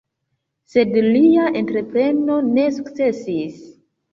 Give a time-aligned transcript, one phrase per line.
[0.75, 3.61] Sed lia entrepreno ne sukcesis.